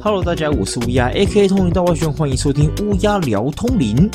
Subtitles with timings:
[0.00, 4.08] Hello，大家，我是乌鸦，A.K.A 通灵大外宣，欢迎收听乌鸦聊通灵。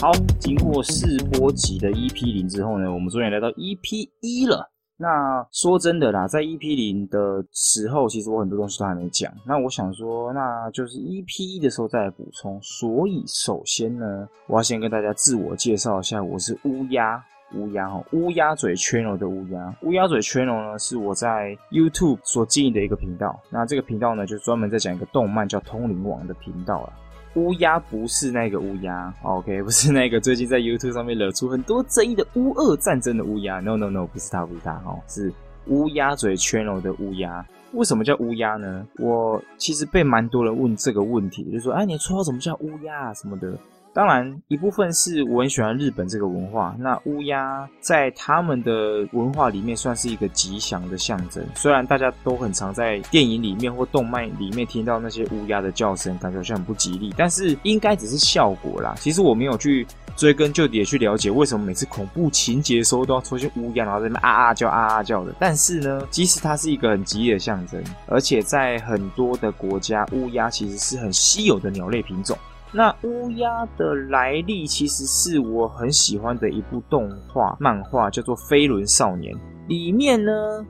[0.00, 4.68] 好，经过试播级的 EP 零之后呢，我们终于来到 EP 一了。
[5.02, 9.32] 那说真的啦，在 EP 零的时候，其实我很多东西都还没讲。
[9.46, 12.60] 那我想说，那就是 EP 一的时候再来补充。
[12.60, 17.24] 所以，首先呢，我要先跟大家自我介绍一下，我是乌鸦。
[17.54, 23.36] 乌鸦哈，乌鸦嘴 channel 的乌鸦，乌鸦嘴 channel 呢是我在 YouTube 所经营的一个频道。
[23.50, 26.92] 那这个频道呢，就专门在讲一个动漫叫《通灵王》的频道了。
[27.34, 33.60] 乌鸦不是那个乌鸦，OK， 不是那个最近在 YouTube 上面惹出很多争议的乌俄战争的乌鸦。
[33.60, 35.32] No No No，不是他，不是他哦，是
[35.66, 37.46] 乌鸦嘴圈楼的乌鸦。
[37.72, 38.84] 为什么叫乌鸦呢？
[38.98, 43.56] 我其实被蛮多人问这个问题，就说：“哎，你绰号怎么叫乌鸦啊什么的？”
[43.92, 46.76] 当然，一部分是我很喜欢日本这个文化。
[46.78, 51.44] 那乌鸦在他们的文化里面算是一个吉祥的象征。
[51.56, 58.94] 虽然大家都很常在电影里面或动漫里面听到那些乌鸦的叫声，感觉好像很不吉利，但是应该只是效果啦。
[58.98, 59.84] 其实我没有去
[60.16, 65.34] 追根究底的去了解为什么每次恐怖情节的时候都要出现乌鸦，然后在那边啊啊叫啊啊叫的。
[65.40, 72.38] 但是呢，即使它是一个很吉利的象征，而且在很多的国家，乌鸦其实是很稀有的鸟类品种。
[72.72, 79.34] 那乌鸦的来历其实是我很喜欢的一部动画漫画，叫做《飞轮少年》。
[79.66, 80.64] 里面呢，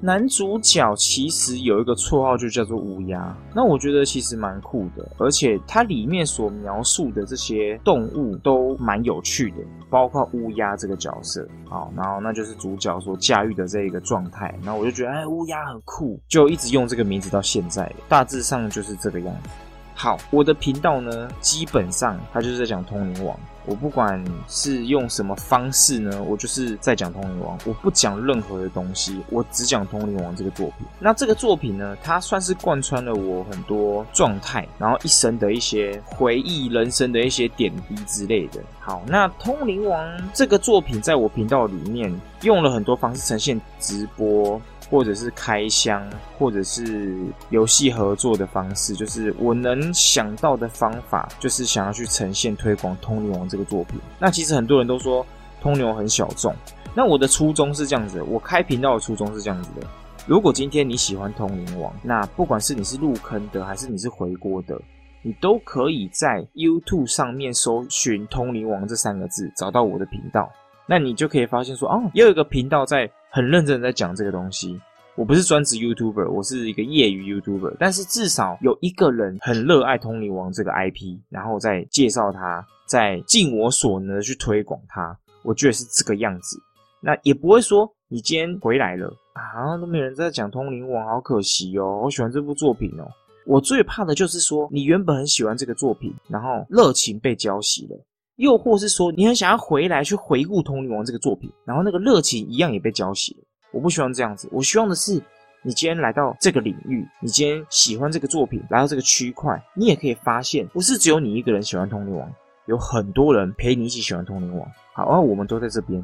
[0.00, 3.36] 男主角其实有一个绰号，就叫做乌鸦。
[3.54, 9.56] 那我觉得其实蛮酷的，而且它里面所描述的这些动物都蛮有趣的，
[9.90, 11.46] 包括乌鸦这个角色。
[11.68, 14.54] 好，然后那就是主角所驾驭的这一个状态。
[14.62, 17.90] 然后我就觉得，哎，乌鸦很酷，就一直用这个名字到现在。
[18.08, 19.50] 大致上就是这个样子。
[19.98, 23.34] 好，我的频道呢，基本上它就是在讲《通灵王》。
[23.64, 30.86] 我不管是用什么方式呢，我就是在讲《通灵王》，我不讲任何的东西，我只讲《通灵王》这个作品。
[31.00, 38.60] 那这个作品呢，它算是贯穿了我很多状态，然后一生的一些回忆、人生的一些点滴之类的。
[38.78, 44.60] 好，那《通灵王》这个作品在我频道里面用了很多方式呈现直播。
[44.90, 46.08] 或者是开箱，
[46.38, 47.16] 或者是
[47.50, 53.98] 游戏合作的方式，就是我能想到的方法，就是想要去呈现推广《通灵王》这个作品。
[54.18, 55.24] 那其实很多人都说
[55.60, 56.54] 《通灵王》很小众，
[56.94, 59.86] 那我的初衷是这样子，我开频道的初衷是这样子的：
[60.26, 64.80] 如果今天你喜欢《通灵王》，那不管是你是入坑的，还是你是回锅的，
[65.22, 70.48] 你都可以在 YouTube 上面搜寻“通灵王”这三个字，找到我的频道。
[70.88, 74.80] 那你就可以发现说，哦，又有一个频道在很认真的在讲这个东西。
[75.14, 85.18] 我不是专职 YouTuber，我是一个业余 YouTuber，但是至少有一个人很热爱通灵王这个 IP，然后再介绍他，再尽我所能的去推广它。
[85.42, 86.60] 我觉得是这个样子。
[87.00, 92.00] 那也不会说你今天回来了啊，都没有人在讲通灵王，好可惜哦。
[92.02, 93.08] 我喜欢这部作品哦。
[93.46, 97.98] 我最怕的就是说，你原本很喜欢这个作品，然后热情被浇熄了。
[98.36, 103.44] 又或是说，你很想要回来去回顾《通灵王》这个作品，然后那个热情一样也被浇熄了。
[103.72, 105.20] 我不希望这样子，我希望的是，
[105.62, 112.28] 你今天来到这个领域，你今天喜欢这个作品，来到这个区块，你也可以发现，不是只有你一个人喜欢《通灵王》，
[112.66, 114.68] 有很多人陪你一起喜欢《通灵王》。
[114.92, 116.02] 好，而我们都在这边。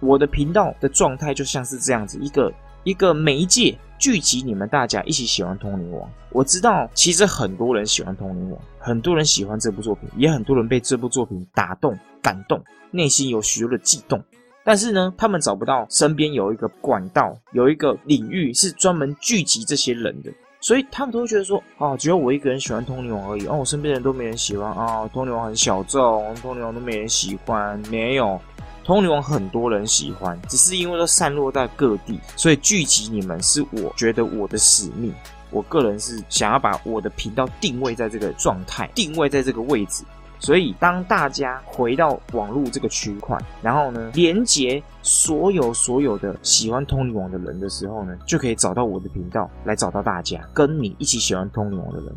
[0.00, 2.52] 我的频道的状态就像是这样子，一个
[2.84, 3.76] 一个媒介。
[3.96, 14.22] 聚集你们大家一起喜欢《通灵王》，我知道其实很多人喜欢《通灵王》，很多人喜欢这部作品，也很多人被这部作品打动、感动，内心有许多的悸动。
[14.62, 20.30] 但是呢，他们找不到身边有一个管道，有一个领域是专门聚集这些人的，
[20.60, 23.46] 所以他们都会觉得说：哦，只有我一个人喜欢《通灵王》而已。
[23.46, 26.02] 哦，我身边人都没人喜欢啊，《通灵王》很小众，
[26.42, 28.38] 《通灵王》都没人喜欢，没有。
[28.84, 35.12] 通灵王很多人喜欢，只是因为都散落在各地，所以聚集你们是我觉得我的使命。
[35.50, 40.04] 我个人是想要把我的频道定位在这个状态，定位在这个位置。
[40.40, 52.12] 所以当大家回到网络这个区块，然后呢，连接所有所有的喜欢通灵王的人的时候呢，就可以找到我的频道，来找到大家，跟你一起喜欢通灵王的人。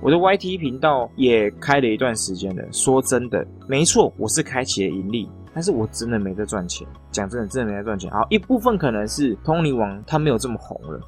[0.00, 2.64] 我的 YT 频道也开了一段时间了。
[2.72, 5.28] 说真的，没错，我是开启了盈利。
[5.60, 8.10] 但是我真的没在赚钱，讲真的，真的没在赚钱。
[8.10, 10.98] 好，一部分可能是通灵王他没有这么红了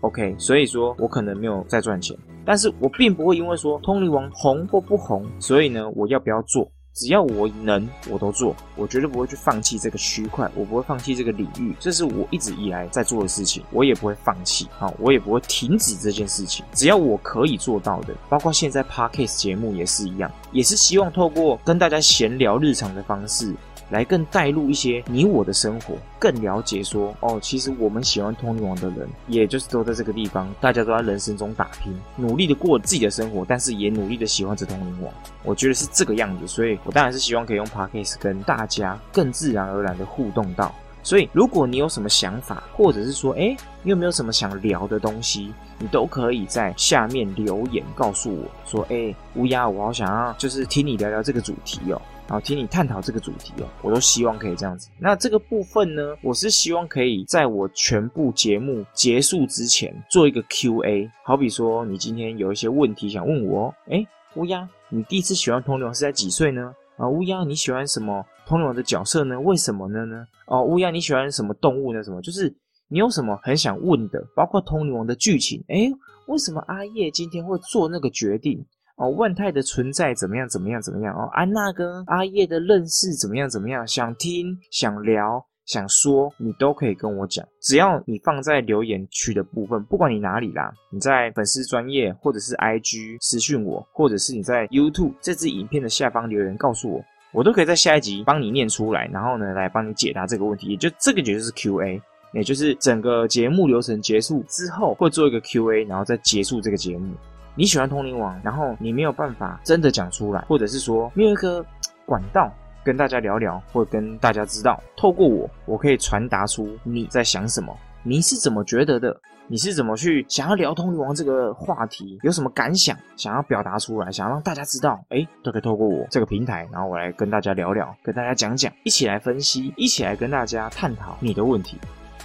[0.00, 2.16] ，OK，所以说我可能没有在赚钱。
[2.42, 6.66] 但是我并不会因为说通灵王红或不红，所以呢，我要不要做？
[6.94, 8.56] 只要我能，我都做。
[8.74, 14.66] 我绝对不会去放弃这个区块，我不会放弃这个领域，这是我一直以来在做的事情，我也不会放弃。
[14.76, 16.64] 好，我也不会停止这件事情。
[16.72, 23.54] 只要我可以做到的，包括现在 Podcast 节目也是一样，也是希望透过跟大家闲聊日常的方式。
[23.90, 35.12] 来更带入一些你我的生活，更了解说哦，其实我们喜欢通灵王的人，也就是都在这个地方，大家都在人生中打拼，努力的过自己的生活，但是也努力的喜欢着通灵王。
[35.44, 40.74] 我觉得是这个样子，所以我当然是希望可以用 podcast 跟大家更自然而然的互动到。
[41.00, 54.90] 所以，如果你有什么想法，或者是说，哎，你有没有什么想聊的东西，你都可以在下面留言告诉我说，哎，乌鸦，我好想要就是听你聊聊这个主题哦，然后听你探讨这个主题哦，我都希望可以这样子。
[54.98, 66.74] 那这个部分呢，我是希望可以在我全部节目结束之前做一个 Q&A，好比说你今天有一些问题想问我，哎，乌鸦，你第一次喜欢通灵是在几岁呢？
[66.98, 68.22] 啊，乌鸦，你喜欢什么？
[68.46, 69.40] 通灵王的角色呢？
[69.40, 70.04] 为什么呢？
[70.04, 70.26] 呢？
[70.48, 72.02] 哦，乌鸦，你喜欢什么动物呢？
[72.02, 72.20] 什么？
[72.20, 72.54] 就是
[72.88, 74.22] 你有什么很想问的？
[74.34, 75.64] 包括通灵王的剧情。
[75.68, 75.90] 诶，
[76.26, 78.62] 为什么阿叶今天会做那个决定？
[78.98, 80.48] 哦，万泰的存在怎么样？
[80.48, 80.82] 怎么样？
[80.82, 81.14] 怎么样？
[81.14, 83.48] 哦，安娜跟阿叶的认识怎么样？
[83.48, 83.86] 怎么样？
[83.86, 87.46] 想听、想聊、想说，你都可以跟我讲。
[87.62, 97.00] 只要你放在留言区的部分，不管你哪里啦，你在粉丝专业，或者是 IG 私讯我，或者是你在 YouTube 这支影片的下方留言告诉我。
[97.32, 100.68] 我都可以在下一集帮你念出来，然后呢，来帮你解答这个问题。
[100.68, 102.02] 也就这个也就是 Q&A，
[102.32, 107.14] 也就是整个节目流程结束之后会做一个 Q&A，然后再结束这个节目。
[107.58, 111.64] 你喜欢通灵王，然后你没有办法真的讲出来，或者是说没有一个
[112.06, 112.48] 管道
[112.84, 119.20] 跟大家聊聊，或者跟大家知道，透过我，我可以传达出你在想什么，你是怎么觉得的。
[119.50, 122.18] 你是怎么去想要聊通灵王这个话题？
[122.22, 124.12] 有什么感想想要表达出来？
[124.12, 131.76] 想要让大家知道，哎，都可以透过我这个平台，然后我来跟大家聊聊，跟大家讲讲，一起来分析，一起来跟大家探讨你的问题。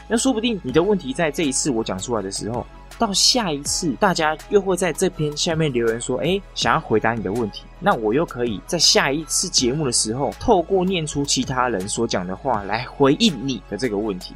[0.10, 7.63] 那说不定你的问题在这一次我讲出来的时候，到下一次大家又会在这篇下面留言说，哎，想要回答你的问题。
[7.80, 14.34] 那我又可以在下一次节目的时候，透过念出其他人所讲的话来回应你的这个问题，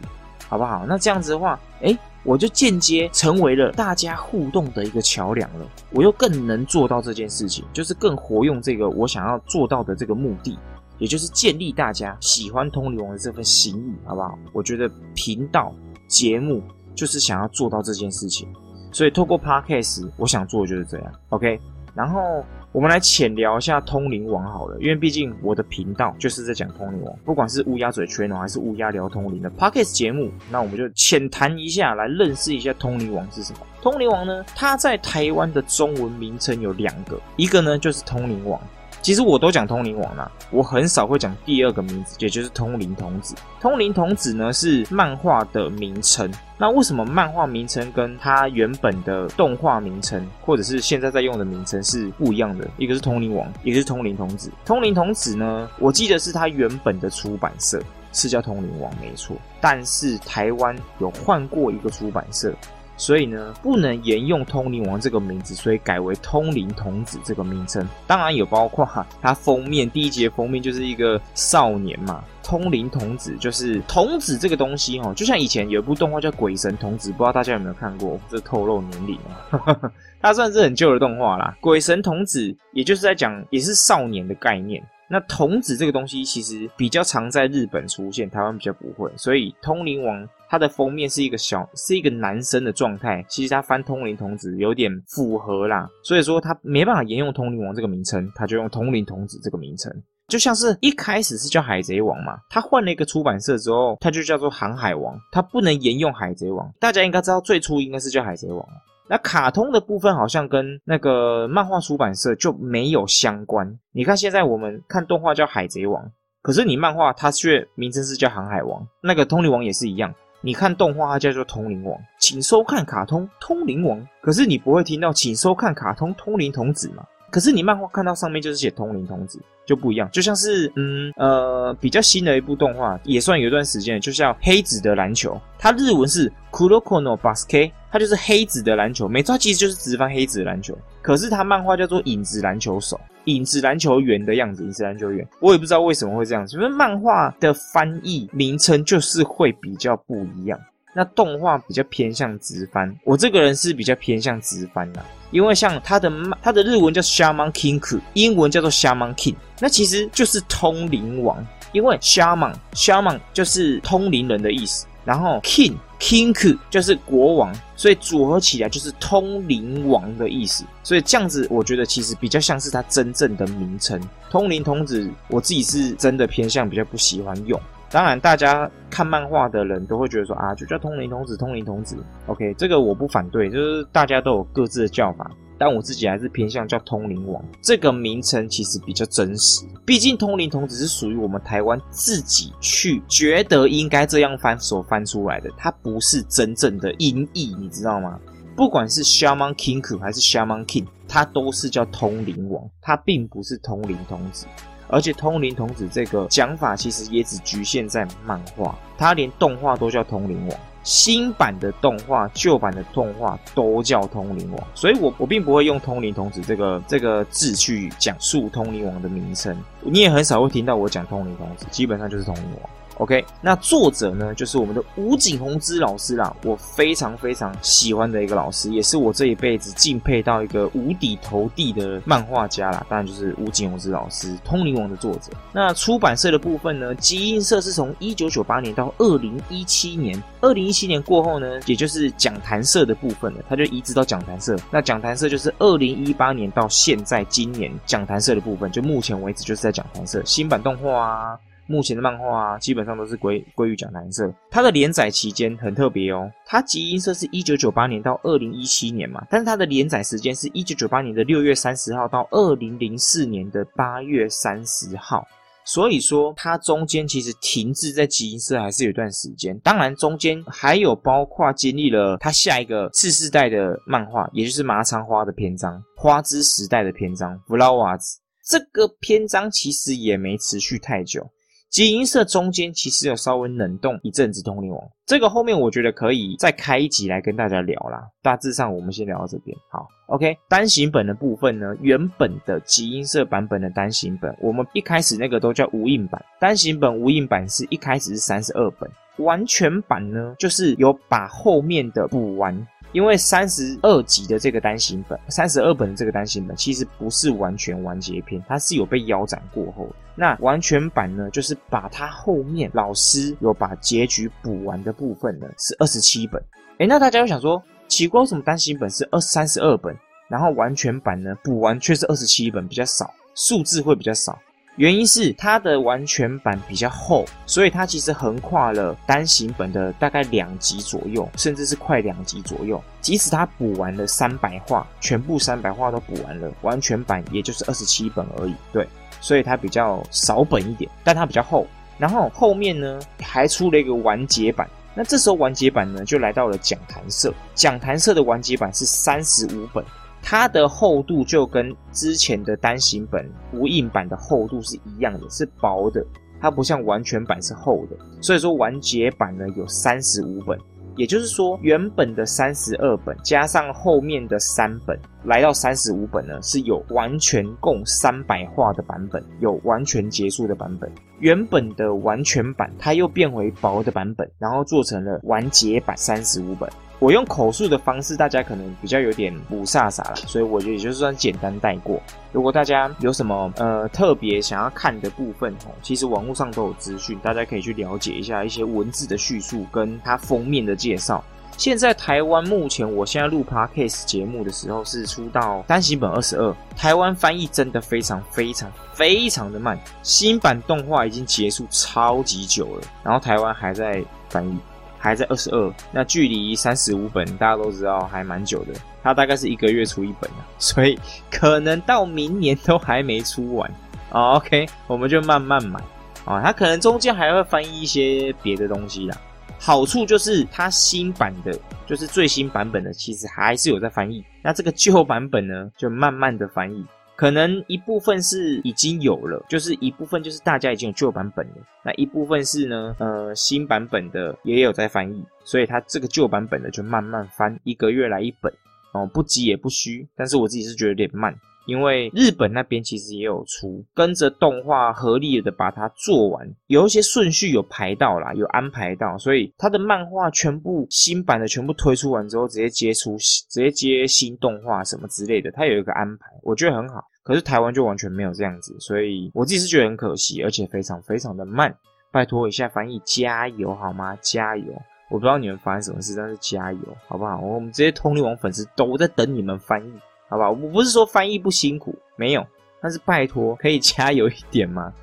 [0.48, 0.86] 好不好？
[0.88, 1.98] 那这样子的话，哎。
[2.24, 10.60] 我就间接成为了大家互动的一个桥梁了，我又更能做到这件事情，就是更活用这个我想要做到的这个目的，
[10.98, 14.38] 也就是建立大家喜欢通灵王的这份心意，好不好？
[14.51, 15.74] 我觉得频道
[16.10, 16.62] 节目
[16.98, 18.50] 就是想要做到这件事情，
[18.92, 21.58] 所以透过 Podcast，我想做的就是这样，OK，
[21.96, 22.44] 然后。
[22.74, 33.60] 我们来浅聊一下通灵王好了，因为毕竟我的频道就是在讲通灵王，不管是乌鸦嘴圈哦，还是乌鸦聊通灵的 Pockets 节目，那我们就浅谈一下，来认识一下通灵王是什么。
[33.82, 38.60] 通灵王呢，它在台湾的中文名称有两个，一个呢就是通灵王。
[39.02, 43.34] 其实我都讲通灵王啦，我很少会讲第二个名字，也就是通灵童子。
[43.60, 52.68] 通灵童子呢是漫画的名称，那为什么漫画名称跟它原本的动画名称，或者是现在在用的名称是不一样的？
[52.77, 54.51] 一个是通灵王，一个是通灵童子。
[54.65, 57.80] 通灵童子呢，我记得是它原本的出版社
[58.12, 59.36] 是叫通灵王，没错。
[59.62, 62.51] 但是台湾有换过一个出版社。
[62.98, 67.88] 所以呢，不能沿用通灵王这个名字，所以改为通灵童子这个名称。
[68.08, 78.20] 当然有包括哈，它封面第一集的封面就是一个少年嘛，通灵童子就是童子这个东西哈，就像以前有一部动画叫《鬼神童子》，不知道大家有没有看过？
[78.30, 79.80] 这透露年龄啊，
[80.20, 81.56] 它算是很旧的动画啦。
[81.62, 84.84] 鬼神童子也就是在讲，也是少年的概念。
[85.09, 90.27] 那童子这个东西其实比较常在日本出现，台湾比较不会，所以通灵王。
[90.50, 93.22] 它的封面是一个小，是一个男生的状态。
[93.27, 99.91] 其实他翻通灵童子有点符合啦，所以说他没办法沿用通灵王这个名称，他就用通灵童子这个名称。
[100.29, 106.74] 就像是一开始是叫海贼王嘛，他换了一个出版社之后，他就叫做航海王，他不能沿用海贼王。
[106.79, 108.65] 大家应该知道，最初应该是叫海贼王。
[109.10, 113.80] 那卡通的部分好像跟那个漫画出版社就没有相关。
[113.92, 116.12] 你看现在我们看动画叫海贼王，
[116.42, 120.14] 可是你漫画它却名称是叫航海王，那个通灵王也是一样。
[120.42, 124.00] 你看动画，它叫做《通灵王》，请收看卡通《通灵王》。
[124.22, 127.04] 可是你不会听到“请收看卡通通灵童子”吗？
[127.29, 130.10] 可是你漫画看到上面就是写“通灵童子”，就不一样。
[130.12, 139.07] 就像是嗯呃比较新的一部动画，也算有一段时间，就叫《黑子的篮球》，它日文是 “Kuroko no Basket”，它就是黑子的篮球。
[139.07, 140.77] 没错，其实就是直翻黑子的篮球。
[141.01, 142.98] 可是它漫画叫做《影子篮球手》。
[143.25, 150.57] 影子篮球员的样子，影子篮球员，我也不知道为什么会这样，因为漫画的翻译名称就是会比较不一样。
[150.98, 156.12] 那动画比较偏向直翻，我这个人是比较偏向直翻的，因为像他的
[156.42, 164.88] 他的日文叫 Shaman King，英文叫做 Shaman King，那其实就是通灵王，因为 Shaman Shaman 就是通灵人的意思。
[165.06, 170.66] 然后 king king 就是国王，所以组合起来就是通灵王的意思。
[170.84, 174.01] 所以这样子，我觉得其实比较像是他真正的名称。
[174.32, 177.62] 通灵童子，我自己是真的偏向比较不喜欢用。
[177.89, 181.98] 当然，大家看漫画的人都会觉得说啊，就叫通灵童子，通灵童子。
[182.25, 185.32] OK，这个我不反对，就是大家都有各自的叫法。
[185.60, 189.65] 但我自己还是偏向叫通灵王这个名称，其实比较真实。
[189.88, 198.20] 毕竟通灵童子是属于我们台湾自己去觉得应该这样翻所翻出来的，它不是真正的音译，你知道吗？
[198.56, 204.46] 不管是 Shaman King 还是 Shaman King，它都是叫通灵王，它并不是通灵童子。
[204.88, 210.60] 而且通灵童子这个讲法，其实也只局限在漫画，它连动画都叫通灵王。
[210.84, 219.53] 新版的动画、旧版的动画都叫通灵王，所以我我并不会用通灵童子这个这个字去讲述通灵王的名称。
[219.82, 222.70] 你也很少会听到我讲通灵童子，基本上就是通灵王。
[223.00, 232.86] OK，那作者呢，就是我们的吴景宏之老师啦，我非常非常喜欢的一个老师，也是我这一辈子敬佩到一个无底投地的漫画家啦。
[232.89, 235.32] 当然就是吴景宏之老师，《通灵王》的作者。
[235.54, 244.56] 那出版社的部分呢，集印社是从一九九八年到二零一七年，二零一七年过后呢，也就是讲谈社的部分了，他就移植到讲谈社。
[244.72, 251.39] 那讲谈社就是二零一八年到现在今年讲谈社的部分，就目前为止就是在讲谈社新版动画啊。
[251.67, 254.33] 目前的漫画啊，基本上都是归归于讲谈社。
[254.50, 265.25] 它的连载期间很特别哦，它集英社是一九九八年到二零一七年嘛，但是它的连载时间是一九九八年的六月三十号到二零零四年的八月三十号，
[265.65, 269.57] 所以说它中间其实停滞在集英社还是有一段时间。
[269.59, 278.15] 当然中间还有包括经历了它下一个次世代的漫画，也就是麻仓花的篇章，花之时代的篇章 Flowers
[278.50, 281.29] 这个篇章其实也没持续太久。
[281.69, 288.01] 集英社中间其实有稍微冷冻一阵子，通灵王这个后面我觉得可以再开一集来跟大家聊啦。
[288.21, 289.55] 大致上我们先聊到这边。
[289.69, 296.24] 好，OK，单行本的部分呢，原本的集英社版本的单行本，我们一开始那个都叫无印版。
[296.39, 302.67] 单行本无印版是一开始是三十二本，完全版呢就是有把后面的补完。
[302.91, 309.88] 因为三十二集的这个单行本，三十二本的这个单行本其实不是完全完结篇，它是有被腰斩过后。
[310.15, 316.44] 那完全版呢，就是把它后面老师有把结局补完的部分呢，是二十七本。
[316.79, 319.96] 哎，那大家又想说，奇怪，为什么单行本是二三十二本，
[320.27, 324.38] 然后完全版呢补完却是二十七本，比较少，数字会比较少？
[324.77, 332.81] 原因是它的完全版比较厚，所以它其实横跨了单行本的大概两集左右，甚至是快两集左右。
[333.01, 338.53] 即使它补完了三百话，全部三百话都补完了，完全版也就是二十七本而已。
[338.72, 338.88] 对，
[339.19, 341.65] 所以它比较少本一点，但它比较厚。
[341.98, 349.84] 然后后面呢还出了一个完结版，那这时候完结版呢就来到了讲谈社，讲谈社的完结版是三十五本。
[350.29, 356.05] 它的厚度就跟之前的单行本无印版的厚度是一样的，是薄的。
[356.41, 360.60] 它不像完全版是厚的，所以说完结版呢有三十五本，
[360.98, 370.91] 也就是说原本的三十二本加上后面的三本，来到三十五本呢是有完全共三百话的版本，有完全结束的版本。
[371.19, 376.69] 原本的完全版它又变为薄的版本，然后做成了完结版三十五本。
[377.00, 382.01] 我用口述的方式，大家可能比较有点不飒飒了，所以我觉得也就算简单带过。
[382.32, 391.24] 如果大家有什么呃特别想要看的部分哦，其实网络上都有资讯，大家可以去了解一下一些文字的叙述跟它封面的介绍。
[391.56, 404.58] 现在台湾目前我现在录 podcast 节目的时候是出到单行本二十二，台湾翻译真的非常非常非常的慢，新版动画已经结束超级久了，然后台湾还在翻译。
[404.98, 408.74] 还在二十二，那距离三十五本大家都知道还蛮久的，
[409.04, 410.98] 它大概是一个月出一本啊， 所以
[411.32, 413.72] 可能到明年都还没出完
[414.12, 414.34] 啊。
[414.34, 415.80] OK，我们就慢慢买
[416.25, 419.18] 啊，它可能中间还会翻译一些别的东西啦。
[419.60, 424.24] 好处就是它新版的，就是最新版本的，其实还是有在翻译。
[424.44, 426.86] 那这个旧版本呢，就慢慢的翻译。
[427.17, 438.53] 可能一部分是已经有了，就是一部分就是大家已经有旧版本了，那一部分是呢，呃，新版本的也有在翻译，所以他这个旧版本的就慢慢翻，一个月来一本，
[438.91, 441.36] 哦，不急也不虚，但是我自己是觉得有点慢。
[441.67, 457.03] 因为日本那边其实也有出，跟着动画合力的把它做完，有一些顺序有排到啦，有安排到，所以它的漫画全部新版的全部推出完之后，直接接出直接接新动画什么之类的，它有一个安排，我觉得很好。
[457.24, 461.75] 可是台湾就完全没有这样子，所以我自己是觉得很可惜，而且非常非常的慢。
[462.09, 464.17] 拜托一下翻译加油好吗？
[464.21, 464.74] 加油！
[465.09, 467.39] 我不知道你们发生什么事，但是加油，好不好？
[467.41, 469.91] 我们这些通灵王粉丝都在等你们翻译，
[470.29, 470.50] 好吧？
[470.50, 472.46] 我不是说翻译不辛苦，没有，
[472.81, 474.93] 但是拜托，可以加油一点吗？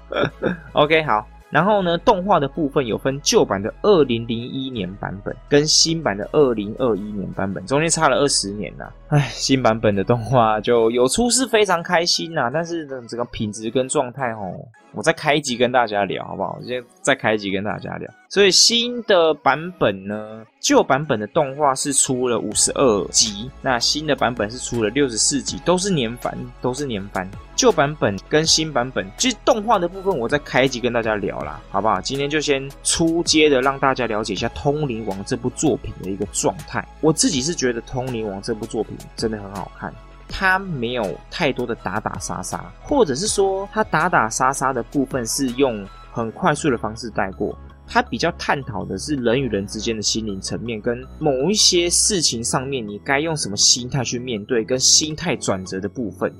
[0.72, 1.26] OK，好。
[1.50, 8.92] 然后呢，动画的部分有分旧版的二零零一年版本跟新版的二零二一年版本，中间差了二十年呐。
[9.08, 14.52] 唉，新版本的动画就有出是非常开心呐，但是呢，整个品质跟状态哦，
[14.92, 16.58] 我再开一集跟大家聊好不好？
[16.60, 18.10] 我先再开一集跟大家聊。
[18.30, 27.26] 所以新的版本呢，旧版本的动画是出了五十二集，那新的版本是出了六十四集，都是年番，都是年番。
[27.56, 32.02] 旧版本跟新版本，其实动画的部分我再开一集跟大家聊啦，好不好？
[32.02, 36.86] 今天就先出街的让大家了解一下《通灵王》这部作品的一个状态。
[37.00, 39.90] 我自己是觉得《通灵王》这部作品真的很好看，
[40.28, 45.82] 它没有太多的打打杀杀，或者是说它打打杀杀的部分是用
[46.12, 47.58] 很快速的方式带过。
[47.88, 56.32] 它比较探讨的是人与人之间的心灵层面，跟某一些事情上面你该用什么心态去面对，跟心态转折的部分。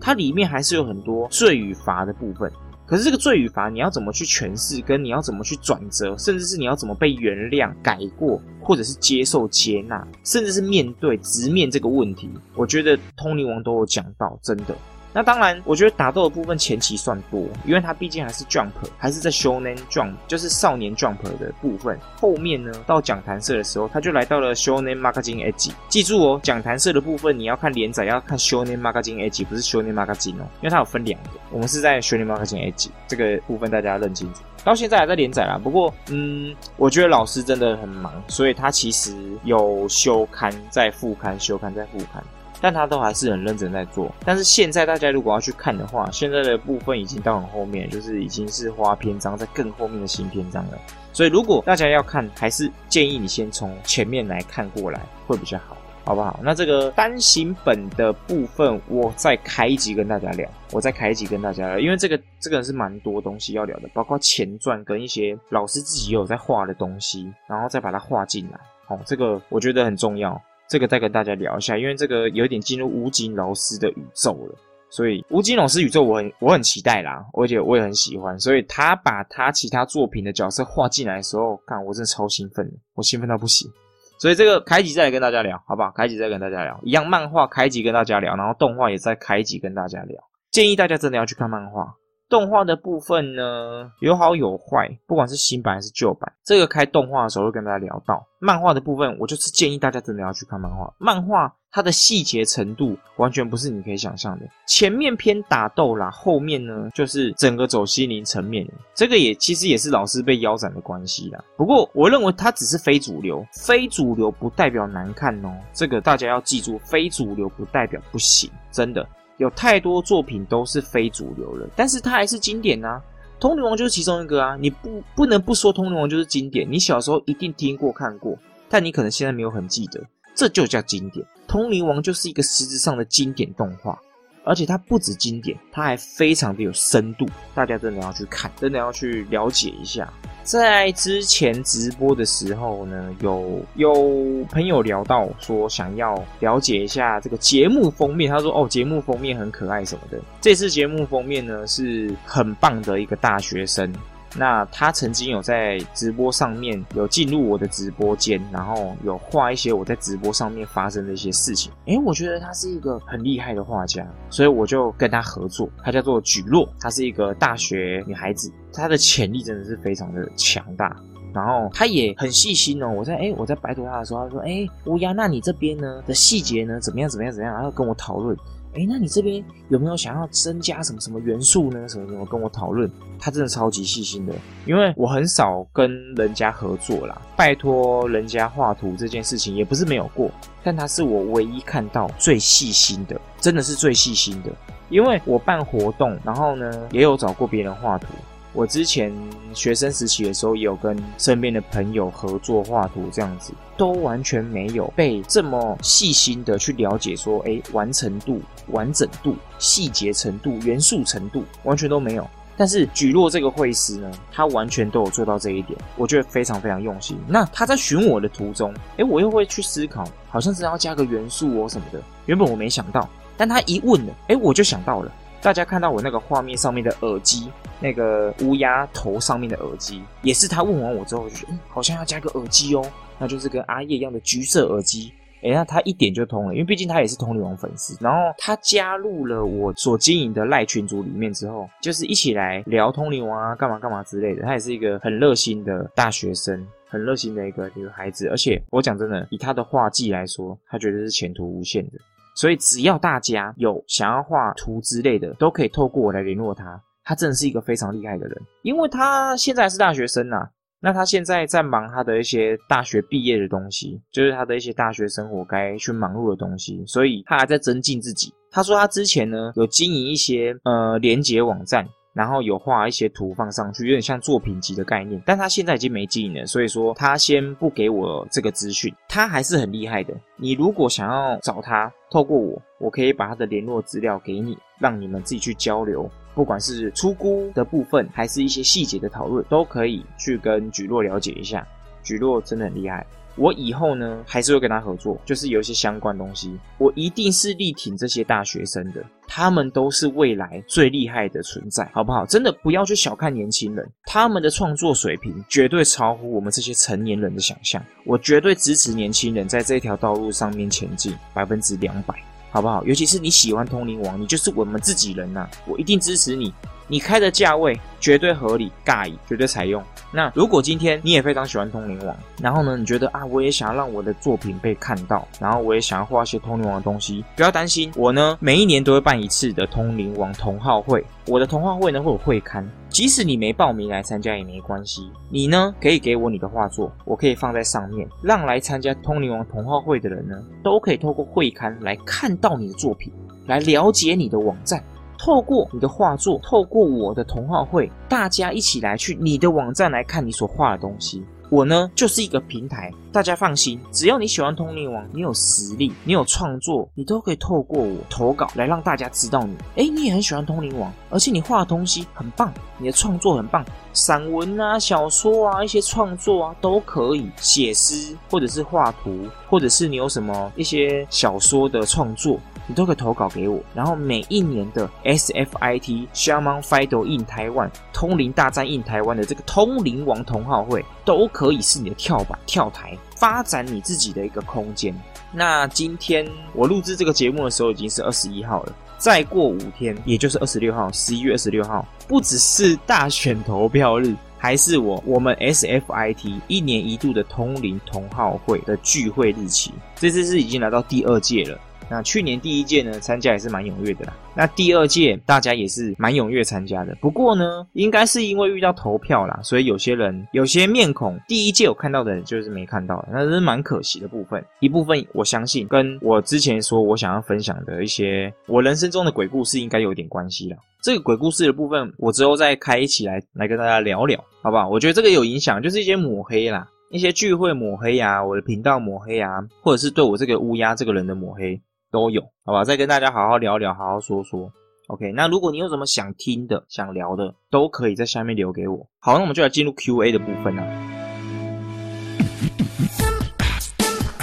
[0.00, 2.50] 它里面还是有很多罪与罚的部分，
[2.86, 14.76] 可是这个罪与罚你要怎么去诠释，跟你要怎么去转折，甚至是你要怎么被原谅、改过，或者是接受、接纳，甚至是面对、直面这个问题，我觉得通灵王都有讲到，真的。
[15.16, 18.68] 那当然，我觉得打斗的部分前期算多，因为它毕竟还是 Jump，
[18.98, 21.98] 还是在 Shonen Jump，就是少年 Jump 的部分。
[22.20, 25.72] 后面呢，到讲谈社的时候，他就来到了 Shonen Magazine Edge。
[25.88, 31.30] 记住哦，讲谈社的部分你要看连载，要看 Shonen Magazine Edge，不是 Shonen Magazine 哦，因为它有分两个。
[31.50, 34.42] 我们是在 Shonen Magazine Edge 这个部分，大家认清楚。
[34.64, 42.22] 到现在还在连载啦，不过嗯，我觉得老师真的很忙，所以他其实有休刊在复刊，休刊在复刊。
[42.60, 44.12] 但他都还是很认真在做。
[44.24, 50.78] 但是现在大家如果要去看的话，现在的部分已经到很后面，就是已经是花篇章在更后面的新篇章了。
[51.12, 56.38] 所以如果大家要看，还是建议你先从前面来看过来会比较好，好不好？
[56.42, 68.58] 那这个单行本的部分，我再开一集跟大家聊，我再开一集跟大家聊，因为这个这个是蛮多东西要聊的，包括前传跟一些老师自己有在画的东西，然后再把它画进来。
[68.88, 70.38] 哦，这个我觉得很重要。
[70.68, 74.54] 这个再跟大家聊一下，因为这个有点进入吴京老师的宇宙了，
[74.90, 83.70] 所以吴京老师宇宙我很我很期待啦，而且我也很喜欢，所以他把他其他作品的角色画进来的时候，看我真的超兴奋，我兴奋到不行，
[84.18, 85.90] 所以这个开集再来跟大家聊，好不好？
[85.92, 91.94] 开集再跟大家聊，一样漫画开集跟大家聊，然后动画也在开集跟大家聊，建议大家真的要去看漫画。
[92.28, 96.32] 动画的部分呢，有好有坏，不管是新版还是旧版。
[96.44, 98.26] 这个开动画的时候会跟大家聊到。
[98.38, 100.92] 漫画的部分，我就是建议大家真的要去看漫画。
[100.98, 104.46] 漫画它的细节程度完全不是你可以想象的。
[104.66, 108.66] 前面偏打斗啦，后面呢就是整个走心灵层面。
[108.94, 111.42] 这个也其实也是老师被腰斩的关系啦。
[111.56, 115.50] 不过我认为它只是非主流，非主流不代表难看哦。
[115.72, 119.06] 这个大家要记住，非主流不代表不行，真的。
[119.38, 123.00] 有太多作品都是非主流了，但是它还是经典呐。
[123.38, 126.66] 通灵王就是其中一个啊，你不不能不说通灵王就是经典。
[126.70, 128.34] 你小时候一定听过看过，
[128.68, 130.02] 但你可能现在没有很记得，
[130.34, 131.26] 这就叫经典。
[131.46, 134.00] 通灵王就是一个实质上的经典动画。
[134.46, 140.08] 而且它不止经典，它还非常的有深度，大家真的要去看，真的要去了解一下。
[140.44, 150.20] 在之前直播的时候呢，有有朋友聊到说想要了解一下这个节目封面，他说哦，节目封面很可爱什么的。
[150.40, 153.92] 这次节目封面呢是很棒的一个大学生。
[154.34, 161.72] 那他曾经有在直播上面有进入我的直播间，然后有画一些我在直播上面发生的一些事情。
[161.86, 165.68] 诶，我觉得他是一个很厉害的画家，所以我就跟他合作。
[165.82, 170.96] 他叫做举洛，她是一个大学女孩子，她的潜力真的是非常的强大。
[171.32, 172.88] 然后她也很细心哦。
[172.88, 177.08] 我在诶，我在拜托她的时候，她说：“诶，乌鸦，那你这边呢的细节呢怎么样？
[177.08, 177.32] 怎么样？
[177.32, 178.36] 怎么样？”然后跟我讨论。
[178.76, 181.88] 哎，那你这边有没有想要增加什么什么元素呢？
[181.88, 182.90] 什么什么跟我讨论？
[183.18, 184.34] 他真的超级细心的，
[184.66, 190.30] 因为我很少跟人家合作啦，拜托人家画图这件事情也不是没有过，
[190.62, 194.52] 但他是我唯一看到最细心的，真的是最细心的。
[194.90, 198.08] 因为我办活动，然后呢也有找过别人画图。
[198.56, 199.12] 我之前
[199.52, 212.26] 学生时期的时候，也有跟身边的朋友合作画图，这样子都完全没有被这么细心的去了解，说，哎，完成度、完整度、细节程度、元素程度，完全都没有。
[212.56, 217.14] 但是举落这个绘师呢，他完全都有做到这一点，我觉得非常非常用心。
[217.28, 222.00] 那他在寻我的途中，哎，我又会去思考，好像是要加个元素哦什么的。
[222.24, 225.12] 原本我没想到，但他一问了，哎，我就想到了。
[225.46, 232.84] 大家看到我那个画面上面的耳机，那个乌鸦头上面的耳机，也是他问完我之后，就觉得嗯，好像要加个耳机哦，
[233.16, 235.12] 那就是跟阿叶一样的橘色耳机。
[235.44, 237.96] 哎，那他一点就通了，因为毕竟他也是通灵王粉丝。
[238.00, 244.42] 然后他加入了我所经营的赖群组里面之后，就是一起来聊通灵王啊，干嘛干嘛之类的。
[244.42, 248.26] 他也是一个很热心的大学生，很热心的一个女孩子。
[248.30, 251.92] 而且我讲真的，以他的画技来说，他绝对是前途无限的。
[252.36, 256.80] 所以只要大家有想要画图之类的，都可以透过我来联络他。
[257.02, 260.48] 他真的是一个非常厉害的人，因为他现在是大学生呐。
[260.78, 268.32] 那他现在在忙他的一些大学毕业的东西，就是他的一些大学生活该去忙碌的东西，所以他还在增进自己。
[268.50, 275.22] 他说他之前呢有经营一些呃连接网站，然后有画一些图放上去，有点像作品集的概念。
[275.26, 278.90] 但他现在已经没经营了，所以说他先不给我这个资讯。
[279.06, 280.14] 他还是很厉害的。
[280.36, 286.10] 你如果想要找他，透过我，我可以把他的联络资料给你，让你们自己去交流。
[286.34, 291.66] 不管是出估的部分，还是一些细节的讨论，都可以去跟举洛了解一下。
[292.02, 302.24] 举洛真的很厉害，我以后呢还是会跟他合作，就是有一些相关东西，我一定是力挺这些大学生的，他们都是未来最厉害的存在，好不好？
[302.26, 307.82] 真的不要去小看年轻人，他们的创作水平绝对超乎我们这些成年人的想象。
[308.04, 312.14] 我绝对支持年轻人在这条道路上面前进，百分之两百。
[312.52, 312.82] 好不好？
[312.84, 316.54] 尤其是你喜欢通灵王，你就是我们自己人呐，我一定支持你。
[316.88, 319.82] 你开的价位绝对合理，尬意绝对采用。
[320.12, 331.04] 那如果今天你也非常喜欢通灵王，然后呢，你觉得啊，我也想要让我的作品被看到，然后我也想要画一些通灵王的东西，不要担心，我呢每一年都会办一次的通灵王同号会。
[331.26, 343.12] 我的同号会呢会有会刊，即使你没报名来参加也没关系，你呢可以给我你的画作，我可以放在上面，让来参加通灵王同号会的人呢都可以透过会刊来看到你的作品，
[343.46, 344.82] 来了解你的网站。
[345.26, 351.20] 透过你的画作，透过我的同好会，大家一起来去你的网站来看你所画的东西。
[351.50, 359.56] 我呢就是一个平台，大家放心，只要你喜欢通灵王，你有实力，你有创作，你都可以透过我投稿来让大家知道你。
[359.74, 372.38] 哎，你也很喜欢通灵王，而且你画的东西很棒，你的创作很棒，散文啊、小说啊、一些创作啊都可以，写诗或者是画图，或者是你有什么一些小说的创作。
[372.68, 384.94] 你都可以投稿给我，然后每一年的 SFIT Shaman Fight in Taiwan 通灵大战 in 台湾的这个通灵王同好会，都可以是你的跳板跳台，发展你自己的一个空间。
[385.32, 399.72] 那今天我录制这个节目的时候已经是二十一号了，再过五天，也就是二十六号，十一月二十六号，不只是大选投票日，还是我我们 SFIT 一年一度的通灵同好会的聚会日期。
[399.96, 401.58] 这次是已经来到第二届了。
[401.88, 404.16] 那去年第一届呢，参加也是蛮踊跃的啦。
[404.34, 406.94] 那第二届大家也是蛮踊跃参加的。
[407.00, 414.44] 不过呢，应该是因为遇到投票啦，所以有些人有些面孔，第一届有看到的人就是没看到，那是蛮可惜的部分。
[414.60, 420.56] 一部分我相信跟我之前说我想要分享的一些我人生中的鬼故事应该有点关系啦。
[420.82, 424.68] 这个鬼故事的部分，我之后再开一起来来跟大家聊聊，好不好？
[424.68, 431.60] 我觉得这个有影响，就是一些抹黑啦，一些聚会抹黑啊，我的频道抹黑啊，或者是对我这个乌鸦这个人的抹黑。
[431.90, 434.50] 都有，好吧，再跟大家好好聊聊，好好说说。
[434.88, 438.86] OK，那如果你有什么想听的、想聊的，都可以在下面留给我。
[439.00, 440.62] 好，那我们就来进入 Q&A 的部分啦。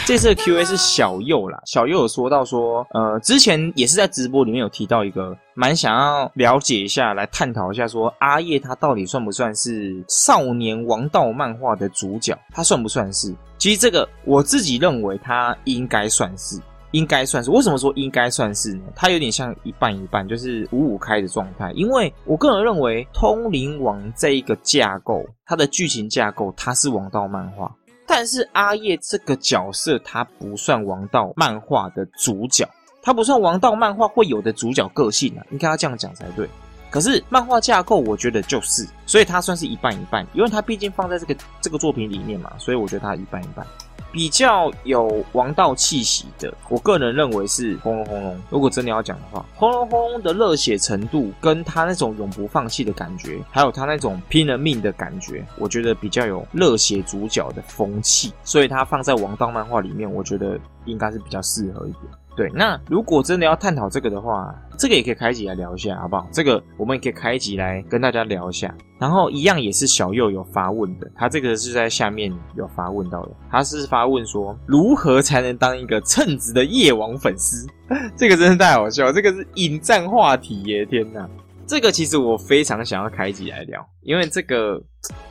[0.05, 12.37] 这次的 Q&A 是小右啦，小右有说到说，呃，之前也是在直播里面有提到一个，蛮想要了解一下，来探讨一下，说阿叶他到底算不算是少年王道漫画的主角？
[12.51, 13.33] 他算不算是？
[13.57, 16.59] 其实这个我自己认为他应该算是。
[16.93, 18.83] 应该算是，为什么说应该算是呢？
[18.95, 21.71] 它有点像一半一半，就是五五开的状态。
[21.73, 27.69] 因为我个人认为，《通灵王》这一个架构，它的剧情架构，它是王道漫画。
[28.05, 32.67] 但是阿叶这个角色，他不算王道漫画的主角，
[33.01, 36.47] 他不算王道漫画会有的主角个性啊，应该要这样讲才对。
[36.91, 43.65] 可是漫画架构，我觉得就是，所以它算是一半一半，因为它毕竟放在这个这个作品里面嘛，所以我觉得它一半一半。
[44.13, 48.35] 比较有王道气息的，我个人认为是《轰隆轰隆》。
[48.51, 62.03] 如果真的要讲的话，《轰隆轰隆》的热血程度，跟他那种永不放弃的感觉，还有他那种拼了命的感觉，我觉得比较有热血主角的风气，所以他放在王道漫画里面，我觉得应该是比较适合一点。
[62.35, 66.27] 对，那如果真的要探讨这个的话，这个也可以开集来聊一下，好不好？
[66.31, 68.73] 这个我们也可以开集来跟大家聊一下。
[68.99, 77.67] 然后一样也是小右有发问的，他这个是在下面有发问到的，他是发问说如何才能当一个称职的夜王粉丝？
[78.17, 80.85] 这个真是太好笑，这个是引战话题耶！
[80.85, 81.29] 天哪，
[81.67, 84.81] 这个其实我非常想要开集来聊，因为这个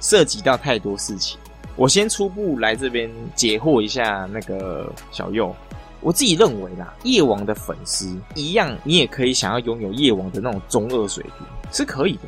[0.01, 1.37] 涉及到太多事情。
[1.75, 5.53] 我先初步来这边解惑一下那个小右。
[6.03, 12.23] 我自己认为啦，夜王的粉丝一样，你也可以想要拥有夜王的那种中二水平，是可以的。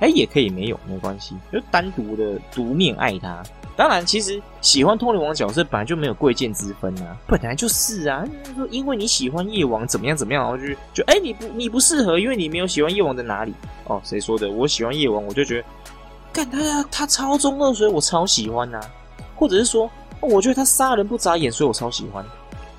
[0.00, 3.42] 哎，也可以没有，没关系，就单独的独面爱他。
[3.76, 8.24] 当然，其实喜欢通灵王角色本来就没有贵贱之分啊，本来就是啊。
[8.56, 13.52] 说因为你喜欢夜王怎么样怎么样，然后就就哎你不你不适合，因为你没有喜欢夜王的哪里
[13.84, 14.00] 哦？
[14.02, 14.50] 谁说的？
[14.50, 15.68] 我喜欢夜王，我就觉得，
[16.32, 18.80] 干他他超中二，所以我超喜欢呐。
[19.36, 22.24] 或者是说，我觉得他杀人不眨眼，所以我超喜欢。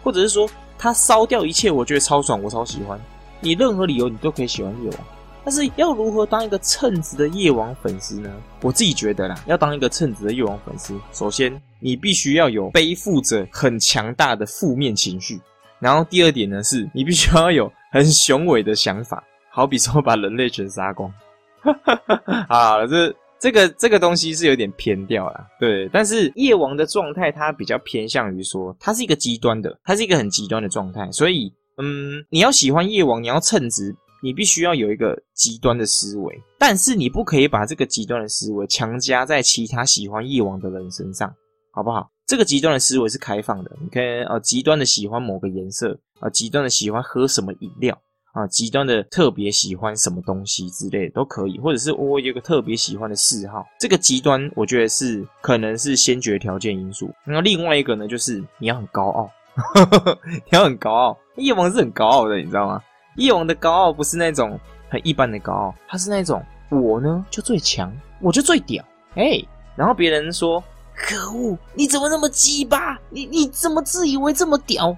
[0.04, 3.00] 或者是说他烧掉一切，我觉得超爽，我超喜欢。
[3.40, 5.00] 你任何理由你都可以喜欢夜王，
[5.44, 8.30] 但是要如何当一个称职的夜王粉丝呢？
[8.62, 15.40] 我自己觉得啦，要当一个称职的夜王粉丝，首先你必须要有背负着很强大的负面情绪，
[15.80, 21.12] 然后第二点呢是，你必须要有很雄伟的想法，好比说把人类全杀光。
[22.48, 23.14] 好了，这。
[23.42, 25.90] 这个这个东西是有点偏掉了，对。
[25.92, 31.12] 但是夜王的状态，它比较偏向于说，它是一个极端的，它是一个很极端的状态。
[31.12, 31.52] 所以，
[31.82, 36.40] 嗯，你要喜欢夜王，你要称职，你必须要有一个极端的思维。
[36.60, 41.34] 但是你不可以把这个极端的思维强加在其他喜欢夜王的人身上，
[41.72, 42.12] 好不好？
[42.28, 48.00] 这个极端的思维是开放的，你可以呃极端的喜欢某个颜色，啊，极端的喜欢喝什么饮料。
[48.34, 57.12] 啊，极端的特别喜欢什么东西之类都可以，或者是我有个特别喜欢的嗜好，这个极端我觉得是可能是先决条件因素。
[57.26, 59.30] 那另外一个呢，就是你要很高傲，
[60.26, 61.18] 你要很高傲。
[61.36, 62.82] 夜王是很高傲的，你知道吗？
[63.18, 64.58] 夜王的高傲不是那种
[64.90, 67.92] 很一般的高傲，他是那种我呢就最强，
[68.22, 68.82] 我就最屌，
[69.16, 69.44] 哎，
[69.76, 70.64] 然后别人说
[70.96, 72.98] 可恶，你怎么那么鸡巴？
[73.10, 74.96] 你你怎么自以为这么屌？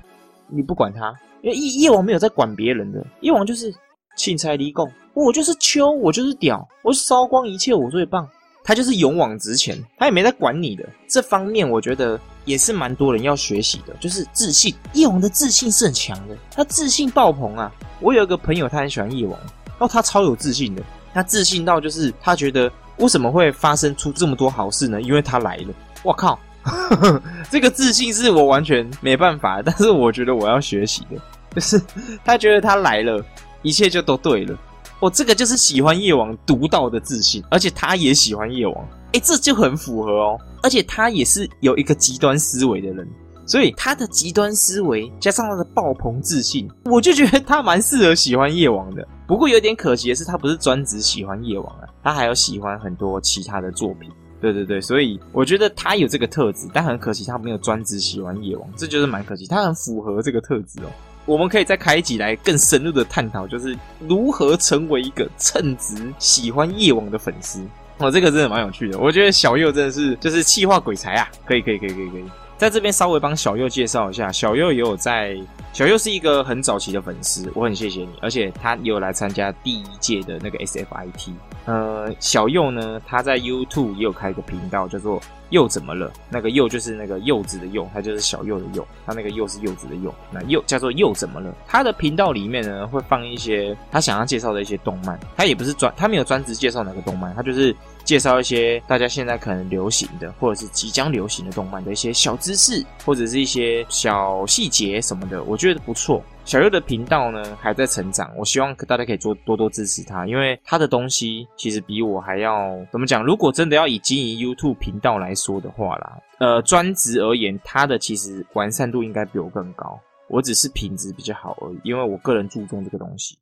[0.48, 1.12] 你不管他。
[1.43, 3.73] 因为夜夜王没有在管别人的，夜王就是
[4.15, 8.27] 钦差离供，我就是秋，我就是屌，我烧光一切，我最棒。
[8.63, 10.88] 他就是勇往直前，他也没在管你的。
[11.06, 14.73] 这方面我觉得也是蛮多人要学习的，就是自信。
[14.93, 17.69] 夜王的自信是很强的，他自信爆棚啊！
[17.99, 20.82] 我有一个朋友，他很喜欢夜王，然后他超有自信的，
[21.13, 25.01] 他自信到就是他觉得为什么会发生出这么多好事呢？
[25.01, 25.73] 因为他来了。
[26.01, 26.39] 我靠，
[27.52, 31.21] 这个自信是我完全没办法，但是我觉得我要学习的。
[31.54, 31.80] 就是
[32.26, 33.23] 他觉得他来了，
[33.62, 34.58] 一切就都对了。
[34.99, 38.76] 我这个就是喜欢夜王独到的自信，而且他也喜欢夜王，
[39.12, 40.39] 哎，这就很符合哦。
[40.62, 43.08] 而且他也是有一个极端思维的人，
[43.45, 49.06] 所以他的极端思维加上他的爆棚自信，我就觉得他蛮适合喜欢夜王的。
[49.28, 54.10] 不过有点可惜的是，他不是专职喜欢夜王啊，他还有喜欢很多其他的作品。
[54.51, 59.47] 对对对，所以我觉得他有这个特质，但很可惜他没有专职喜欢夜王，这就是蛮可惜。
[59.47, 60.91] 他很符合这个特质哦。
[61.25, 67.62] 我们可以再开一集来更深入的探讨，就是如何成为一个称职喜欢夜王的粉丝。
[67.99, 68.99] 哦，这个真的蛮有趣的。
[68.99, 71.29] 我觉得小右真的是就是气化鬼才啊！
[71.45, 72.23] 可以可以可以可以可以，
[72.58, 75.38] 在这边稍微帮小右介绍一下，小右也有在。
[75.74, 81.32] 小右是一个很早期的粉丝，我很谢谢你，而且他也有来参加第一届的那个 SFIT。
[81.66, 85.20] 呃，小右呢，他在 YouTube 也有开一个频道，叫做
[85.54, 86.12] “又怎么了”。
[86.30, 90.13] 那个“又”就是那个柚子的“柚”，他就是小柚的“柚”，他那个“柚”是柚子的“柚”。
[90.30, 91.56] 那“又”叫做“又怎么了”。
[91.66, 95.20] 他的频道里面呢，会放一些他想要介绍的一些动漫。
[95.36, 105.44] 他也不是专，他没有专职介绍哪个动漫，他就是介绍一些大家现在可能流行的，或者是即将流行的动漫的一些小知识，或者是一些小细节什么的。
[105.44, 105.58] 我。
[105.63, 113.23] 觉得不错，小优的频道呢还在成长，我希望大家可以多多多支持他，因为他的东西其实比我还要怎么讲？
[113.23, 123.38] 如果真的要以经营 YouTube 频道来说的话啦，呃，专职而言，他的其实完善度应该比我更高，我只是品质比较好而已，因为我个人注重这个东西。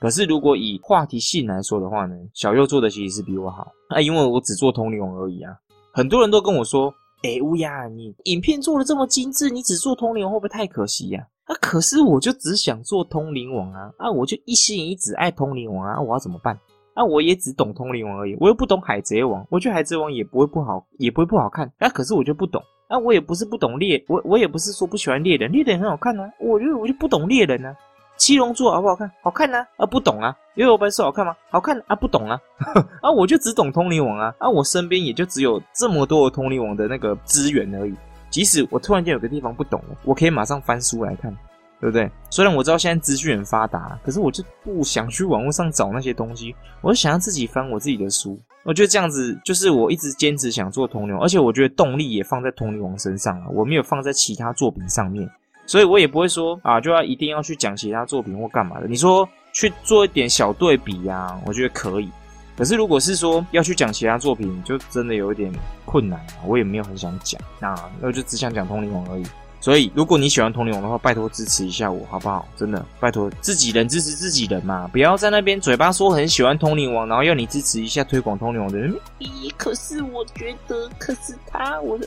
[0.00, 5.52] 可是如果以话题性来说的话呢，小优做的其实是比我好，那因为我只做通灵王而已啊。
[5.92, 6.92] 很多人都跟我说，
[7.22, 11.22] 哎乌鸦，你影片做的这么精致，你只做通灵王会不会太可惜呀？
[11.46, 13.90] 啊可是我就只想做通灵王啊！
[13.98, 14.10] 啊！
[14.10, 16.00] 我就一心一意只爱通灵王啊！
[16.00, 16.58] 我要怎么办？
[16.94, 17.04] 啊！
[17.04, 19.46] 我也只懂通灵王而已，我又不懂海贼王。
[19.48, 21.70] 我觉得海贼王也不会不好，也不会不好看。
[21.78, 21.88] 啊！
[21.88, 22.60] 可是我就不懂。
[22.88, 22.98] 啊！
[22.98, 26.28] 我也不是不懂猎，我我也不是说不喜欢猎人，猎人很好看啊。
[26.40, 27.76] 我觉得我就不懂猎人啊。
[28.16, 29.08] 七龙珠好不好看？
[29.22, 29.64] 好看啊！
[29.76, 30.36] 啊，不懂啊。
[30.56, 31.36] 幽游白书好看吗？
[31.50, 31.94] 好看啊！
[31.94, 32.40] 不懂啊。
[33.02, 33.08] 啊！
[33.08, 34.34] 我就只懂通灵王啊！
[34.38, 34.48] 啊！
[34.50, 37.94] 我身边也就只有这么多通灵王的那个资源而已。
[38.30, 41.34] 即使我突然间有个地方不懂了，我可以马上翻书来看。
[41.78, 42.10] 对不对？
[42.30, 48.40] 虽然我知道现在资讯很发达，可是我就不想去网络上找那些东西，我就想要自己翻我自己的书。
[48.64, 55.28] 我觉得这样子就是我一直坚持想做通灵，而且我觉得动力也放在通灵王身上了，我没有放在其他作品上面，
[55.66, 58.88] 所以我也不会说啊，就要一定要去讲其他作品或干嘛的。
[58.88, 62.08] 你说去做一点小对比呀，我觉得可以。
[62.56, 65.52] 可是如果是说要去讲其他作品，就真的有一点
[65.84, 69.24] 困难啊，我也没有很想讲，那那我就只想讲通灵王而已。
[69.58, 72.46] 所以，如果你喜欢通灵王的话，拜托支持一下我，好不好？
[72.56, 78.94] 真的，拜托自己人支持自己人嘛，不要在那边嘴巴说很喜欢通灵王，然后要你支持一下推广通灵王的人。
[79.18, 79.50] 咦？
[79.56, 82.06] 可是我觉得，可是他，我的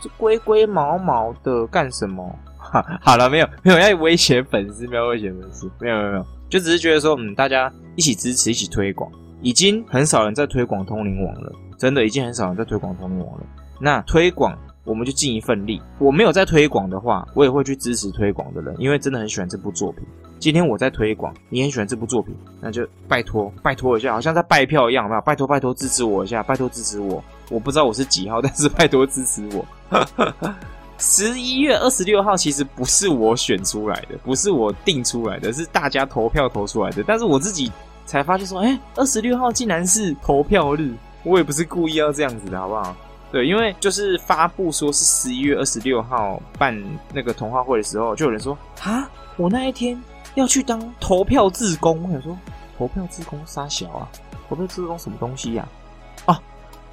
[0.00, 2.34] 这龟龟毛毛的干什么？
[2.56, 9.10] 哈，好了，没有没有要威胁粉丝，没有威胁粉丝，没有没有没有，就只是觉得说，嗯，大家一起支持，一起推广，
[9.42, 13.46] 已经很少人在推广通灵王了，真的已经很少人在推广通灵王了。
[13.80, 14.56] 那推广。
[14.86, 15.82] 我们就尽一份力。
[15.98, 20.06] 我没有在推广的话，我也会去支持推广的人，因为真的很喜欢这部作品。
[20.38, 25.20] 今天我在推广，你很喜欢这部作品，那就拜托拜托一下，好像在拜票一样，吧？
[25.20, 27.20] 拜托拜托支持我一下，拜托支持我。
[27.50, 29.66] 我不知道我是几号，但是拜托支持我。
[30.98, 37.02] 十一月二十六号其实不是我选出来的，不是我定出来的，是大家投票投出来的。
[37.04, 37.72] 但是我自己
[38.06, 42.96] 才发现说，哎，二十六号竟然是投票日，我也不是故意要这样子的，好不好？
[43.32, 46.80] 对，因为就是发布说是十一月二十六号办
[47.12, 50.00] 那个童话会的时候，就有人说啊，我那一天
[50.36, 52.00] 要去当投票自工。
[52.04, 52.38] 我想说，
[52.78, 54.08] 投票自工啥小啊？
[54.48, 55.68] 投票自工什么东西呀？
[56.24, 56.40] 啊，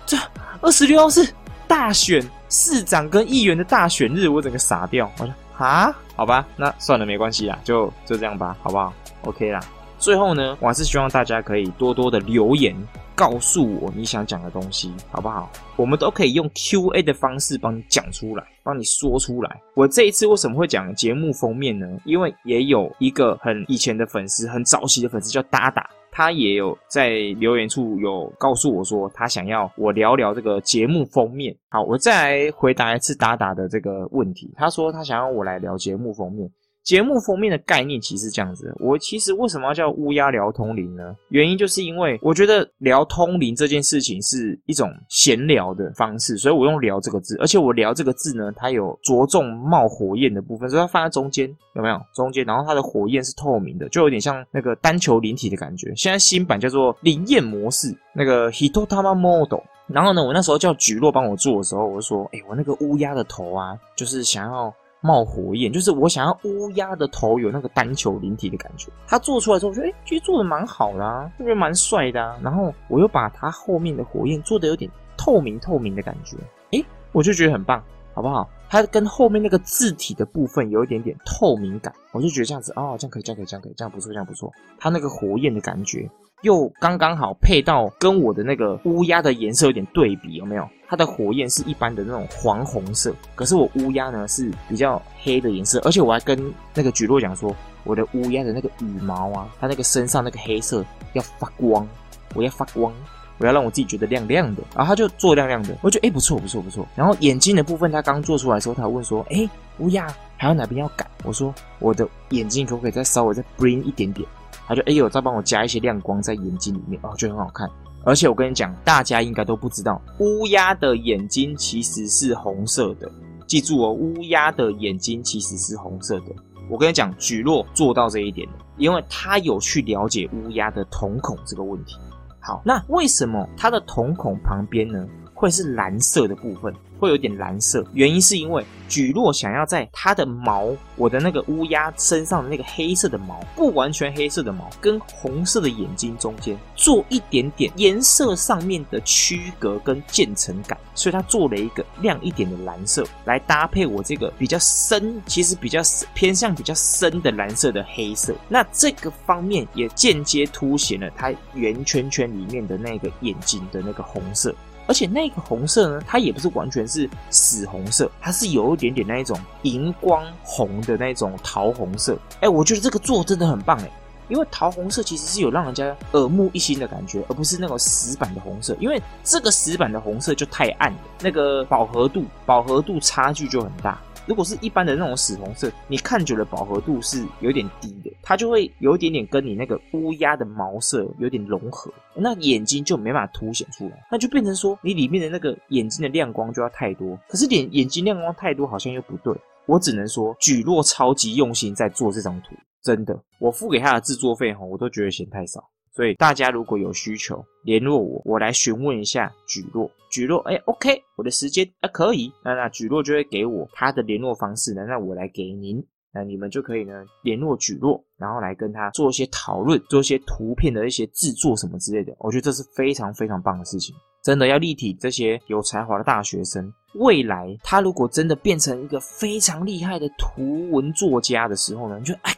[0.08, 0.18] 这
[0.60, 1.32] 二十六号是
[1.68, 5.10] 大选市长跟议员的大选日，我整个傻掉。
[5.20, 8.92] 我说啊，好吧，那算了，没关系啦，就就这样吧，好不好
[9.26, 9.60] ？OK 啦。
[10.04, 12.76] 最后呢，我还是希望大家可以多多的留言。
[13.16, 15.50] 告诉我你想讲的东西，好不好？
[15.78, 19.62] 我们都可以用 Q&A 的方式帮你讲出来，帮你说出来。
[19.76, 21.88] 我这一次为什么会讲节目封面呢？
[22.04, 31.56] 因为也有一个很以前的粉丝，很早期的粉丝叫达达，他也有在留言处有告诉我说，他想要我聊聊这个节目封面。
[31.70, 34.52] 好，我再来回答一次达达的这个问题。
[34.58, 36.50] 他说他想要我来聊节目封面。
[36.84, 41.16] 节目封面的概念其实这样子，我其实为什么要叫乌鸦聊通灵呢？
[41.30, 52.02] 原因就是因为我觉得聊通灵这件事情是一种闲聊的方式，所以我用聊这个字，而且我聊这个字呢，它有着重冒火焰的部分，所以它放在中间，有没有？
[52.14, 55.94] 中间，然后它的火焰是透明的，就有点像那个单球灵体的感觉。
[55.96, 59.62] 现在新版叫做灵焰模式，那个 Hitotama Model。
[59.88, 64.74] 然后呢，我那时候叫菊落帮我做的时候，我就说，哎，我那个乌鸦的头啊，就是想要。
[65.04, 68.90] 冒火焰，就是我想要乌鸦的头有那个单球灵体的感觉。
[69.06, 72.40] 他做出来之后，我觉得哎，其实做的蛮好的啊，我觉得蛮帅的啊。
[72.42, 76.38] 然后我又把它后面的火焰做的有点透明透明的感觉，
[76.72, 78.50] 哎，我就觉得很棒，好不好？
[78.70, 84.52] 它跟后面那个字体的部分有一点点透明感，我就觉得这样子哦，这样可以，这样可以，这样可以，这样不错，这样不错。
[84.80, 86.10] 它那个火焰的感觉。
[86.42, 90.68] 又刚刚好配到跟我的那个乌鸦的颜色有点对比，有没有？
[90.90, 101.88] 它的火焰是一般的那种黄红色，可是我乌鸦呢是比较黑的颜色，而且我还跟那个菊落讲说，我的乌鸦的那个羽毛啊，它那个身上那个黑色要发光，
[102.36, 102.92] 我要发光，
[103.38, 106.88] 我要让我自己觉得亮亮的，然后他就做亮亮的，我觉得哎不错不错不错。
[106.96, 111.06] 然后眼睛的部分他刚做出来的时候，他问说，哎乌鸦还有哪边要改？
[111.24, 114.28] 我说我的眼睛可不可以再稍微再 bring 一点点？
[114.68, 117.70] 他就哎呦，再帮我加一些亮光在眼睛里面哦，就很好看。
[118.06, 123.10] 而且我跟你讲，大家应该都不知道，乌鸦的眼睛其实是红色的。
[123.48, 126.28] 记住哦，乌鸦的眼睛其实是红色的。
[126.70, 131.96] 我跟你讲，举落做到这一点因为他有去了解乌鸦的瞳孔这个问题。
[132.44, 135.08] 好，那为什么它的瞳孔旁边呢？
[135.34, 137.86] 会是蓝色的部分，会有点蓝色。
[137.94, 155.82] 原因是因为举落想要在它的毛，我的那个乌鸦身上的那个黑色的毛，不完全黑色的毛，跟红色的眼睛中间做一点点颜色上面的区隔跟渐层感，所以它做了一个亮一点的蓝色来搭配我这个比较深，其实比较
[156.14, 158.34] 偏向比较深的蓝色的黑色。
[158.48, 164.54] 那这个方面也间接凸显了它圆圈圈里面的那个眼睛的那个红色。
[164.94, 172.16] 而且那个红色呢，它也不是完全是死红色，它是有一点点那一种荧光红的那种桃红色。
[172.42, 173.92] 哎，我觉得这个做真的很棒哎，
[174.30, 178.78] 因为桃红色其实是有让人家耳目一新的感觉，而不是那种死板的红色。
[178.80, 184.00] 因为这个死板的红色就太暗了，那个饱和度饱和度差距就很大。
[184.26, 205.70] 如果是一般的那种死红色，你看久了饱和度是有点低的，它就会有一点点跟你那个乌鸦的毛色有点融合，那眼睛就没法凸显出来，那就变成说你里面的那个眼睛的亮光就要太多，可是眼眼睛亮光太多好像又不对，我只能说，举落超级用心在做这张图，真的，我付给他的制作费哈，我都觉得嫌太少。
[205.96, 209.90] 所以大家如果有需求，联络我，我来询问一下举落。
[210.10, 222.12] 举落，哎，OK，我的时间啊可以，那那举落就会给我他的联络方式呢，那我来给您，那你们就可以呢联络举落，然后来跟他做一些讨论，做一些图片的一些制作什么之类的。
[222.20, 232.32] 我觉得这是非常非常棒的事情，真的要立体这些有才华的大学生，未来他如果真的变成一个非常厉害的图文作家的时候呢，你就哎。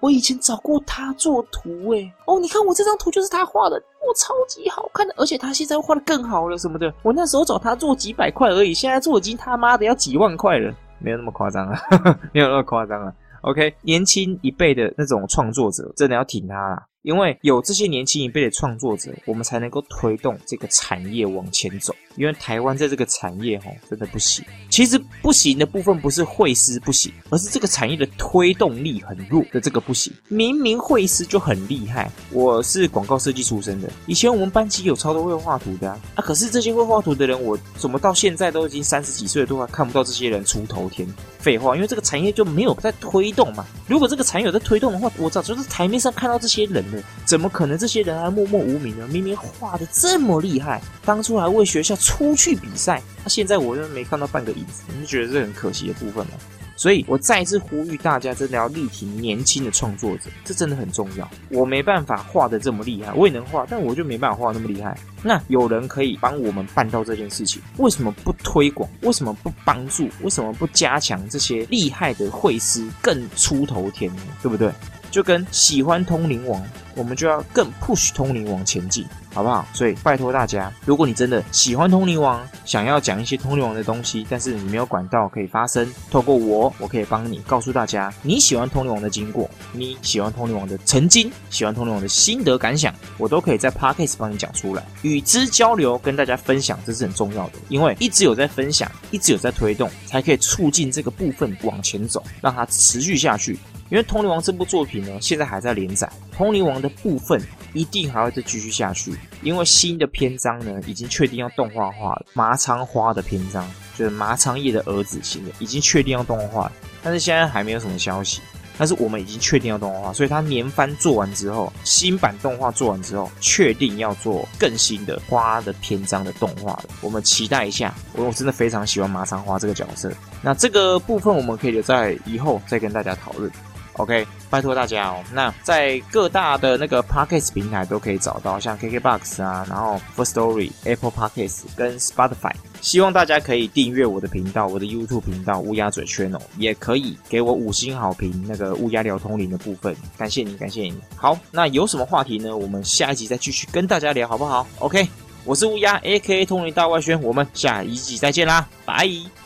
[0.00, 6.92] 我以前找过他做图，哎，哦，你看我这张图就是他画的，我超级好看的，而且他现在画的更好了什么的。
[7.02, 11.80] 我那时候找他做几百块而已，现在做已经他妈的要几万块了，没有那么夸张啊，
[12.32, 13.14] 没有那么夸张了。
[13.42, 16.86] OK，年轻一辈的那种创作者真的要挺他啦。
[17.02, 21.92] 因为有这些年轻一辈的创作者，我们才能够推动这个产业往前走。
[22.16, 24.44] 因为台湾在这个产业吼真的不行。
[24.68, 30.12] 其实不行的部分不是会师不行，而是这个产业的推动力很弱的这个不行。
[30.28, 35.98] 明明会师就很厉害，我是广告设计出身的，以前我们班级有超多会画图的啊。
[36.14, 41.08] 啊，可是这些会画图的人，我怎么到现在都已经三十几岁了，都还看不到这些人出头天？
[41.40, 43.64] 废话，因为这个产业就没有在推动嘛。
[43.88, 46.84] 如果这个产业有在推动的话，我早就是台面上看到这些人。
[47.24, 49.06] 怎么可能这些人还默默无名呢？
[49.08, 56.32] 明明画的这么厉害，当初还为学校出去比赛，那现在我又没看到半个影子，你觉得这很可惜的部分吗？
[56.74, 61.30] 所以我再次呼吁大家，真的要力挺年轻的创作者，这真的很重要。
[61.50, 64.98] 我没办法画的这么厉害，我也能画，但我就没办法画那么厉害。
[65.22, 68.88] 那有人可以帮我们办到这件事情，为什么不推广？
[69.02, 70.08] 为什么不帮助？
[70.22, 74.22] 为什么不加强这些厉害的绘师更出头天呢？
[74.42, 74.72] 对不对？
[75.12, 76.60] 就跟喜欢通灵王，
[76.96, 79.68] 我们就要更 push 通灵王前进，好不好？
[79.74, 103.58] 所以拜托大家，如果你真的喜欢通灵王，想要讲一些通灵王的东西，但是你没有管道可以发声，透过我，我可以帮你告诉大家你喜欢通灵王的经过，你喜欢通灵王的曾经，喜欢通灵王的心得感想，我都可以在 podcast 帮你讲出来，与之交流，跟大家分享，这是很重要的，因为一直有在分享，一直有在推动，才可以促进这个部分往前走，让它持续下去。
[103.92, 107.38] 因为《通灵王》这部作品呢，现在还在连载，《通灵王》的部分
[107.74, 109.12] 一定还会再继续下去。
[109.42, 112.24] 因为新的篇章呢，已经确定要动画化了。
[112.32, 116.72] 麻仓花的篇章就是麻仓叶的儿子新的，已经确定要动画化，
[117.02, 118.40] 但是现在还没有什么消息。
[118.78, 126.84] 但是我们已经确定要动画化，所以它年番做完之后，新版动画做完之后，确定要做更新的花的篇章的动画了。
[127.02, 130.10] 我们期待一下，我我真的非常喜欢麻仓花这个角色。
[130.40, 133.52] 那这个部分我们可以留在以后再跟大家讨论。
[133.94, 135.22] OK，拜托大家哦。
[135.32, 142.52] 那在各大的那个 Podcast 平台都可以找到，像 KKBox 啊，然后 First Story、Apple Podcast 跟 Spotify。
[142.80, 148.44] 希望大家可以订阅我的频道，我的 YouTube 频道乌鸦嘴圈哦，也可以给我五星好评。
[148.48, 150.94] 那个乌鸦聊通灵的部分，感谢你，感谢你。
[151.14, 152.56] 好，那有什么话题呢？
[152.56, 155.06] 我们下一集再继续跟大家聊，好不好？OK，
[155.44, 159.41] 我是乌鸦，AKA 通灵大外宣，我们下一集再见啦，拜。